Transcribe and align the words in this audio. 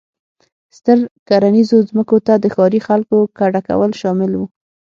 ستر 0.77 0.97
کرنیزو 1.29 1.77
ځمکو 1.89 2.17
ته 2.27 2.33
د 2.43 2.45
ښاري 2.55 2.79
خلکو 2.87 3.17
کډه 3.37 3.61
کول 3.67 3.91
شامل 4.01 4.31
و. 4.35 4.41